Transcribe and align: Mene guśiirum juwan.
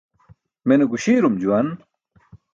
Mene 0.67 0.83
guśiirum 0.91 1.35
juwan. 1.41 1.67